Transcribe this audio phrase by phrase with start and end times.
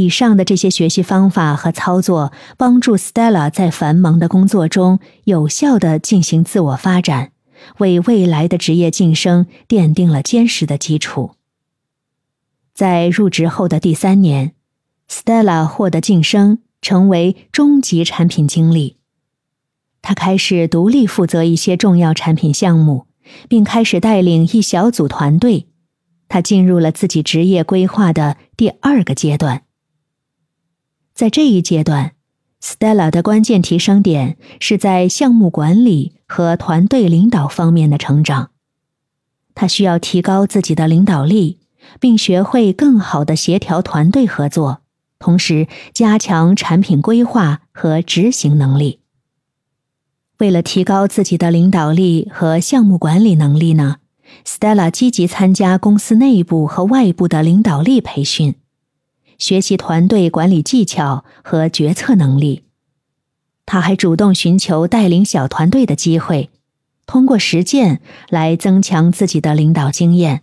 [0.00, 7.32] 以上的这些学习方法和操作，帮助 Stella 在繁忙的工作中有效的进行自我发展，
[7.80, 11.32] 为未来的职业晋升奠定了坚实的基础。
[12.72, 14.54] 在入职后的第三年
[15.10, 18.96] ，Stella 获得晋升，成为中级产品经理。
[20.00, 23.04] 他开始独立负责一些重要产品项目，
[23.50, 25.66] 并开始带领一小组团队。
[26.30, 29.64] 他进入了自己职业规划的第二个阶段。
[31.20, 32.12] 在这一阶段
[32.62, 38.52] ，Stella 的关键提升点是在项目管理和团队领导方面的成长。
[39.54, 41.58] 他需要提高自己的领导力，
[42.00, 44.80] 并学会更好的协调团队合作，
[45.18, 49.00] 同时加强产品规划和执行能力。
[50.38, 53.96] 为了提高自己的领导力和项目管理能力呢
[54.46, 58.54] ，Stella 积极参加公司内部和外部的领导力培训。
[59.40, 62.62] 学习团队管理技巧和决策能力，
[63.64, 66.50] 他还主动寻求带领小团队的机会，
[67.06, 70.42] 通过实践来增强自己的领导经验。